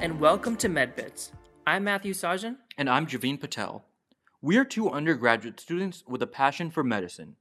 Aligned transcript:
and 0.00 0.20
welcome 0.20 0.54
to 0.54 0.68
MedBits. 0.68 1.32
I'm 1.66 1.82
Matthew 1.82 2.14
Sajan. 2.14 2.58
And 2.76 2.88
I'm 2.88 3.04
Javeen 3.04 3.40
Patel. 3.40 3.84
We 4.40 4.56
are 4.56 4.64
two 4.64 4.88
undergraduate 4.88 5.58
students 5.58 6.04
with 6.06 6.22
a 6.22 6.26
passion 6.26 6.70
for 6.70 6.84
medicine. 6.84 7.34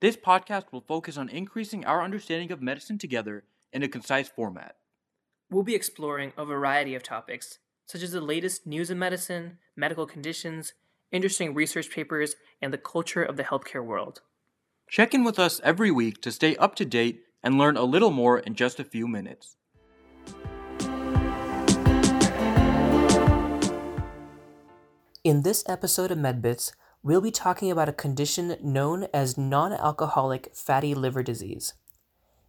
This 0.00 0.16
podcast 0.16 0.72
will 0.72 0.80
focus 0.80 1.18
on 1.18 1.28
increasing 1.28 1.84
our 1.84 2.02
understanding 2.02 2.50
of 2.50 2.62
medicine 2.62 2.96
together 2.96 3.44
in 3.74 3.82
a 3.82 3.88
concise 3.88 4.30
format. 4.30 4.76
We'll 5.50 5.64
be 5.64 5.74
exploring 5.74 6.32
a 6.38 6.46
variety 6.46 6.94
of 6.94 7.02
topics, 7.02 7.58
such 7.84 8.02
as 8.02 8.12
the 8.12 8.22
latest 8.22 8.66
news 8.66 8.90
in 8.90 8.98
medicine, 8.98 9.58
medical 9.76 10.06
conditions, 10.06 10.72
interesting 11.10 11.52
research 11.52 11.90
papers, 11.90 12.36
and 12.62 12.72
the 12.72 12.78
culture 12.78 13.22
of 13.22 13.36
the 13.36 13.44
healthcare 13.44 13.84
world. 13.84 14.22
Check 14.88 15.12
in 15.12 15.24
with 15.24 15.38
us 15.38 15.60
every 15.62 15.90
week 15.90 16.22
to 16.22 16.32
stay 16.32 16.56
up 16.56 16.74
to 16.76 16.86
date 16.86 17.24
and 17.42 17.58
learn 17.58 17.76
a 17.76 17.84
little 17.84 18.10
more 18.10 18.38
in 18.38 18.54
just 18.54 18.80
a 18.80 18.84
few 18.84 19.06
minutes. 19.06 19.56
In 25.24 25.42
this 25.42 25.62
episode 25.68 26.10
of 26.10 26.18
MedBits, 26.18 26.72
we'll 27.00 27.20
be 27.20 27.30
talking 27.30 27.70
about 27.70 27.88
a 27.88 27.92
condition 27.92 28.56
known 28.60 29.06
as 29.14 29.38
non 29.38 29.72
alcoholic 29.72 30.50
fatty 30.52 30.96
liver 30.96 31.22
disease. 31.22 31.74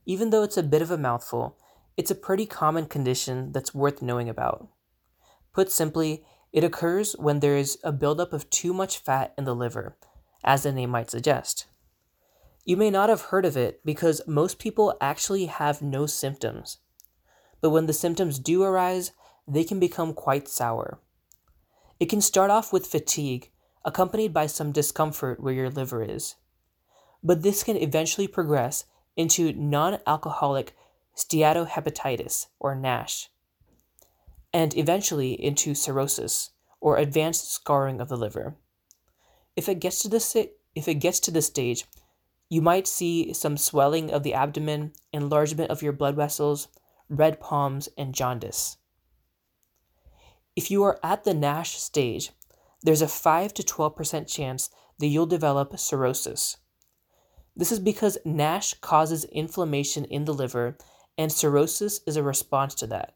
Even 0.08 0.32
though 0.32 0.42
it's 0.42 0.58
a 0.58 0.64
bit 0.64 0.82
of 0.82 0.90
a 0.90 0.98
mouthful, 0.98 1.56
it's 1.98 2.10
a 2.10 2.16
pretty 2.16 2.48
common 2.48 2.88
condition 2.88 3.52
that's 3.52 3.76
worth 3.76 4.02
knowing 4.02 4.28
about. 4.28 4.70
Put 5.54 5.72
simply, 5.72 6.26
it 6.52 6.64
occurs 6.64 7.16
when 7.20 7.42
there 7.42 7.56
is 7.56 7.78
a 7.84 7.92
buildup 7.92 8.34
of 8.34 8.50
too 8.50 8.74
much 8.74 8.98
fat 8.98 9.36
in 9.38 9.44
the 9.44 9.54
liver, 9.54 9.96
as 10.44 10.64
the 10.64 10.72
name 10.72 10.90
might 10.90 11.12
suggest. 11.12 11.68
You 12.66 12.76
may 12.76 12.90
not 12.90 13.10
have 13.10 13.30
heard 13.30 13.46
of 13.46 13.56
it 13.56 13.86
because 13.86 14.20
most 14.26 14.58
people 14.58 14.98
actually 15.00 15.46
have 15.46 15.84
no 15.84 16.08
symptoms. 16.08 16.80
But 17.62 17.70
when 17.70 17.86
the 17.86 17.94
symptoms 17.94 18.40
do 18.40 18.64
arise, 18.64 19.12
they 19.48 19.64
can 19.64 19.80
become 19.80 20.16
quite 20.16 20.48
sour. 20.48 21.00
It 22.04 22.10
can 22.10 22.20
start 22.20 22.52
off 22.52 22.74
with 22.74 22.86
fatigue, 22.86 23.50
accompanied 23.86 24.34
by 24.34 24.48
some 24.48 24.74
discomfort 24.74 25.40
where 25.40 25.54
your 25.54 25.70
liver 25.70 26.04
is. 26.04 26.36
But 27.24 27.44
this 27.44 27.64
can 27.64 27.78
eventually 27.78 28.28
progress 28.28 28.84
into 29.16 29.54
non 29.54 30.00
alcoholic 30.06 30.76
steatohepatitis, 31.16 32.48
or 32.60 32.76
NASH, 32.76 33.30
and 34.52 34.76
eventually 34.76 35.32
into 35.32 35.74
cirrhosis, 35.74 36.50
or 36.82 36.98
advanced 36.98 37.50
scarring 37.50 38.02
of 38.02 38.10
the 38.10 38.18
liver. 38.18 38.58
If 39.56 39.70
it 39.70 39.80
gets 39.80 40.00
to 40.00 40.10
this, 40.10 40.36
if 40.36 40.90
it 40.90 40.96
gets 40.96 41.22
to 41.22 41.32
this 41.32 41.48
stage, 41.48 41.86
you 42.50 42.62
might 42.62 42.86
see 42.86 43.32
some 43.32 43.56
swelling 43.56 44.12
of 44.12 44.24
the 44.24 44.34
abdomen, 44.34 44.92
enlargement 45.14 45.72
of 45.72 45.82
your 45.82 45.94
blood 45.94 46.18
vessels, 46.18 46.68
red 47.08 47.40
palms, 47.40 47.88
and 47.98 48.14
jaundice. 48.14 48.76
If 50.56 50.70
you 50.70 50.84
are 50.84 51.00
at 51.04 51.24
the 51.24 51.34
NASH 51.34 51.80
stage, 51.80 52.32
there's 52.84 53.02
a 53.02 53.08
5 53.08 53.54
to 53.56 53.64
12% 53.64 54.28
chance 54.28 54.70
that 55.00 55.08
you'll 55.08 55.26
develop 55.26 55.78
cirrhosis. 55.80 56.58
This 57.56 57.72
is 57.72 57.80
because 57.80 58.18
NASH 58.26 58.76
causes 58.76 59.26
inflammation 59.26 60.06
in 60.06 60.26
the 60.26 60.34
liver, 60.34 60.78
and 61.18 61.32
cirrhosis 61.32 62.02
is 62.06 62.18
a 62.18 62.24
response 62.24 62.76
to 62.76 62.88
that. 62.88 63.16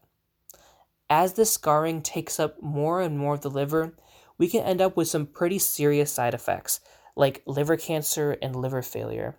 As 1.10 1.34
the 1.34 1.44
scarring 1.44 2.02
takes 2.02 2.38
up 2.38 2.62
more 2.62 3.00
and 3.00 3.18
more 3.18 3.34
of 3.34 3.40
the 3.40 3.50
liver, 3.50 3.96
we 4.36 4.48
can 4.48 4.62
end 4.62 4.80
up 4.80 4.96
with 4.96 5.08
some 5.08 5.26
pretty 5.26 5.58
serious 5.58 6.12
side 6.12 6.34
effects, 6.34 6.80
like 7.16 7.42
liver 7.46 7.76
cancer 7.76 8.36
and 8.42 8.54
liver 8.54 8.82
failure. 8.82 9.38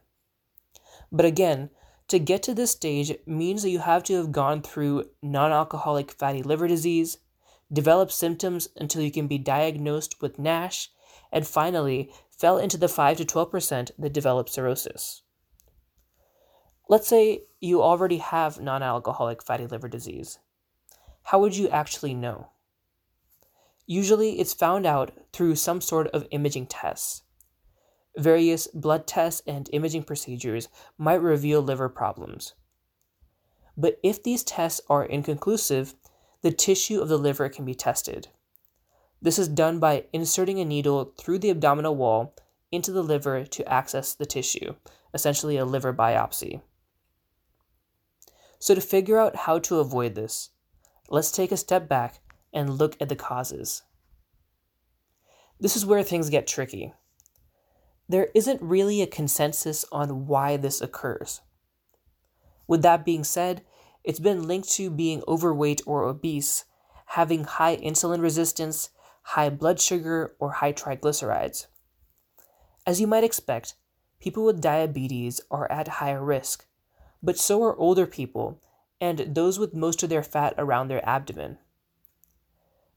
But 1.12 1.26
again, 1.26 1.70
to 2.10 2.20
get 2.20 2.44
to 2.44 2.54
this 2.54 2.72
stage 2.72 3.16
means 3.26 3.64
that 3.64 3.70
you 3.70 3.80
have 3.80 4.04
to 4.04 4.16
have 4.16 4.32
gone 4.32 4.62
through 4.62 5.10
non 5.22 5.52
alcoholic 5.52 6.12
fatty 6.12 6.42
liver 6.42 6.68
disease, 6.68 7.20
develop 7.72 8.12
symptoms 8.12 8.70
until 8.76 9.02
you 9.02 9.12
can 9.12 9.28
be 9.28 9.38
diagnosed 9.38 10.22
with 10.22 10.40
NASH, 10.40 10.90
and 11.32 11.46
finally 11.46 12.12
fell 12.30 12.58
into 12.58 12.78
the 12.78 12.88
5 12.88 13.18
to 13.18 13.26
12% 13.26 13.92
that 13.98 14.14
develop 14.14 14.50
cirrhosis. 14.50 15.22
Let's 16.88 17.08
say 17.08 17.44
you 17.60 17.84
already 17.84 18.18
have 18.18 18.60
non 18.60 18.82
alcoholic 18.82 19.44
fatty 19.44 19.68
liver 19.68 19.88
disease. 19.88 20.40
How 21.24 21.40
would 21.40 21.56
you 21.56 21.70
actually 21.70 22.16
know? 22.16 22.50
Usually, 23.86 24.40
it's 24.40 24.54
found 24.54 24.86
out 24.86 25.12
through 25.34 25.56
some 25.56 25.82
sort 25.82 26.08
of 26.08 26.28
imaging 26.32 26.68
tests. 26.68 27.24
Various 28.18 28.68
blood 28.68 29.06
tests 29.06 29.42
and 29.46 29.70
imaging 29.72 30.04
procedures 30.04 30.68
might 30.98 31.22
reveal 31.22 31.62
liver 31.62 31.90
problems. 31.90 32.54
But 33.78 34.00
if 34.04 34.22
these 34.24 34.44
tests 34.44 34.82
are 34.90 35.06
inconclusive, 35.06 35.96
the 36.42 36.52
tissue 36.52 37.02
of 37.02 37.10
the 37.10 37.18
liver 37.18 37.50
can 37.50 37.66
be 37.66 37.76
tested. 37.76 38.28
This 39.22 39.38
is 39.38 39.48
done 39.48 39.80
by 39.80 40.06
inserting 40.14 40.60
a 40.60 40.66
needle 40.66 41.14
through 41.18 41.40
the 41.40 41.50
abdominal 41.50 41.96
wall 41.96 42.36
into 42.72 42.92
the 42.92 43.04
liver 43.04 43.44
to 43.46 43.68
access 43.68 44.14
the 44.14 44.26
tissue, 44.26 44.76
essentially 45.14 45.58
a 45.58 45.66
liver 45.66 45.94
biopsy. 45.94 46.62
So, 48.60 48.76
to 48.76 48.82
figure 48.82 49.18
out 49.18 49.36
how 49.36 49.60
to 49.60 49.80
avoid 49.80 50.16
this, 50.16 50.50
let's 51.10 51.32
take 51.32 51.52
a 51.52 51.58
step 51.58 51.88
back 51.88 52.20
and 52.54 52.78
look 52.78 52.96
at 53.02 53.10
the 53.10 53.16
causes. 53.16 53.84
This 55.60 55.76
is 55.76 55.86
where 55.86 56.04
things 56.04 56.30
get 56.30 56.48
tricky. 56.48 56.94
There 58.08 58.30
isn't 58.34 58.62
really 58.62 59.02
a 59.02 59.08
consensus 59.08 59.86
on 59.92 60.28
why 60.28 60.58
this 60.58 60.82
occurs. 60.82 61.42
With 62.68 62.82
that 62.82 63.06
being 63.06 63.24
said, 63.24 63.64
it's 64.04 64.20
been 64.20 64.48
linked 64.48 64.70
to 64.72 64.90
being 64.90 65.24
overweight 65.28 65.82
or 65.86 66.04
obese, 66.04 66.66
having 67.08 67.44
high 67.44 67.78
insulin 67.78 68.22
resistance, 68.22 68.90
high 69.24 69.50
blood 69.50 69.80
sugar, 69.80 70.36
or 70.40 70.52
high 70.54 70.74
triglycerides. 70.74 71.68
As 72.86 73.00
you 73.00 73.08
might 73.08 73.24
expect, 73.24 73.76
people 74.20 74.46
with 74.46 74.62
diabetes 74.62 75.42
are 75.52 75.72
at 75.72 75.88
higher 75.88 76.24
risk, 76.24 76.66
but 77.22 77.38
so 77.38 77.62
are 77.64 77.76
older 77.76 78.08
people 78.08 78.62
and 79.02 79.36
those 79.36 79.60
with 79.60 79.74
most 79.74 80.04
of 80.04 80.10
their 80.10 80.24
fat 80.24 80.54
around 80.58 80.88
their 80.88 81.08
abdomen. 81.08 81.58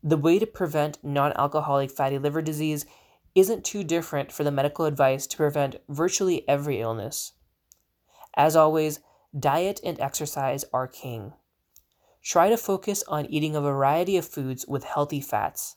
The 0.03 0.17
way 0.17 0.39
to 0.39 0.47
prevent 0.47 1.03
non 1.05 1.33
alcoholic 1.35 1.91
fatty 1.91 2.19
liver 2.19 2.43
disease 2.43 2.87
isn't 3.35 3.65
too 3.65 3.85
different 3.85 4.33
for 4.33 4.45
the 4.45 4.51
medical 4.51 4.85
advice 4.85 5.27
to 5.29 5.37
prevent 5.37 5.77
virtually 5.89 6.47
every 6.49 6.81
illness. 6.81 7.33
As 8.35 8.57
always, 8.57 9.01
diet 9.39 9.81
and 9.85 9.99
exercise 10.01 10.65
are 10.73 10.87
king. 10.87 11.33
Try 12.23 12.51
to 12.51 12.57
focus 12.57 13.03
on 13.09 13.27
eating 13.27 13.57
a 13.57 13.61
variety 13.61 14.17
of 14.17 14.27
foods 14.27 14.67
with 14.67 14.85
healthy 14.85 15.21
fats. 15.21 15.77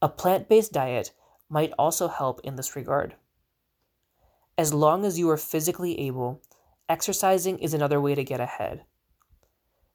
A 0.00 0.08
plant 0.08 0.48
based 0.48 0.72
diet 0.72 1.12
might 1.48 1.72
also 1.78 2.08
help 2.08 2.40
in 2.44 2.56
this 2.56 2.74
regard. 2.74 3.16
As 4.56 4.72
long 4.72 5.04
as 5.04 5.18
you 5.18 5.28
are 5.30 5.36
physically 5.36 5.98
able, 6.00 6.40
exercising 6.88 7.58
is 7.58 7.74
another 7.74 8.00
way 8.00 8.14
to 8.14 8.24
get 8.24 8.40
ahead. 8.40 8.84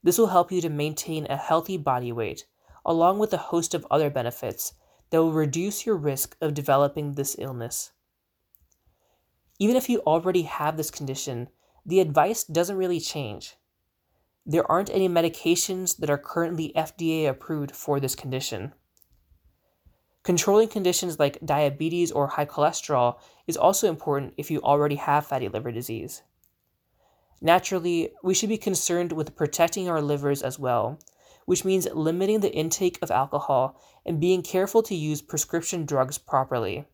This 0.04 0.18
will 0.18 0.28
help 0.28 0.52
you 0.52 0.62
to 0.62 0.70
maintain 0.70 1.26
a 1.30 1.38
healthy 1.38 1.78
body 1.78 2.12
weight, 2.12 2.46
along 2.86 3.20
with 3.20 3.34
a 3.34 3.38
host 3.38 3.74
of 3.74 3.86
other 3.90 4.10
benefits 4.10 4.74
that 5.10 5.22
will 5.22 5.32
reduce 5.32 5.86
your 5.86 5.96
risk 5.96 6.36
of 6.42 6.54
developing 6.54 7.14
this 7.14 7.36
illness. 7.40 7.92
Even 9.60 9.76
if 9.76 9.90
you 9.90 10.00
already 10.02 10.44
have 10.44 10.78
this 10.78 10.92
condition, 10.92 11.50
the 11.88 12.02
advice 12.02 12.44
doesn't 12.44 12.76
really 12.76 13.00
change. 13.00 13.56
There 14.46 14.70
aren't 14.70 14.90
any 14.90 15.08
medications 15.08 15.98
that 15.98 16.10
are 16.10 16.18
currently 16.18 16.74
FDA 16.76 17.28
approved 17.28 17.72
for 17.72 18.00
this 18.00 18.14
condition. 18.14 18.74
Controlling 20.24 20.68
conditions 20.68 21.18
like 21.18 21.40
diabetes 21.46 22.12
or 22.12 22.28
high 22.28 22.46
cholesterol 22.46 23.18
is 23.48 23.56
also 23.56 23.88
important 23.88 24.34
if 24.36 24.52
you 24.52 24.62
already 24.62 24.96
have 24.96 25.26
fatty 25.26 25.48
liver 25.48 25.72
disease. 25.72 26.24
Naturally, 27.40 28.12
we 28.22 28.34
should 28.34 28.50
be 28.50 28.58
concerned 28.58 29.14
with 29.14 29.36
protecting 29.38 29.88
our 29.88 30.02
livers 30.02 30.42
as 30.42 30.60
well, 30.60 31.00
which 31.46 31.64
means 31.64 31.88
limiting 31.94 32.42
the 32.42 32.54
intake 32.54 33.00
of 33.02 33.12
alcohol 33.12 33.80
and 34.06 34.20
being 34.20 34.42
careful 34.42 34.84
to 34.84 34.96
use 34.96 35.22
prescription 35.22 35.86
drugs 35.86 36.18
properly. 36.18 36.86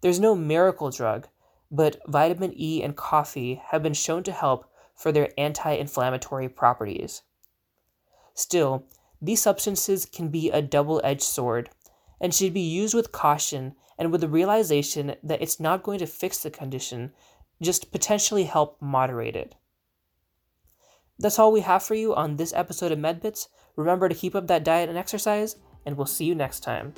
There's 0.00 0.18
no 0.18 0.34
miracle 0.34 0.90
drug, 0.90 1.28
but 1.70 2.00
vitamin 2.06 2.52
E 2.56 2.82
and 2.82 2.96
coffee 2.96 3.60
have 3.66 3.82
been 3.82 3.94
shown 3.94 4.22
to 4.24 4.32
help 4.32 4.70
for 4.94 5.12
their 5.12 5.30
anti 5.38 5.72
inflammatory 5.72 6.48
properties. 6.48 7.22
Still, 8.34 8.86
these 9.20 9.42
substances 9.42 10.04
can 10.04 10.28
be 10.28 10.50
a 10.50 10.62
double 10.62 11.00
edged 11.04 11.22
sword 11.22 11.70
and 12.20 12.34
should 12.34 12.54
be 12.54 12.60
used 12.60 12.94
with 12.94 13.12
caution 13.12 13.74
and 13.98 14.10
with 14.10 14.20
the 14.20 14.28
realization 14.28 15.14
that 15.22 15.40
it's 15.42 15.60
not 15.60 15.82
going 15.82 15.98
to 15.98 16.06
fix 16.06 16.42
the 16.42 16.50
condition, 16.50 17.12
just 17.62 17.92
potentially 17.92 18.44
help 18.44 18.80
moderate 18.80 19.36
it. 19.36 19.54
That's 21.18 21.38
all 21.38 21.52
we 21.52 21.60
have 21.60 21.82
for 21.82 21.94
you 21.94 22.14
on 22.14 22.36
this 22.36 22.52
episode 22.52 22.90
of 22.90 22.98
MedBits. 22.98 23.46
Remember 23.76 24.08
to 24.08 24.14
keep 24.14 24.34
up 24.34 24.48
that 24.48 24.64
diet 24.64 24.88
and 24.88 24.98
exercise, 24.98 25.56
and 25.86 25.96
we'll 25.96 26.06
see 26.06 26.24
you 26.24 26.34
next 26.34 26.60
time. 26.60 26.92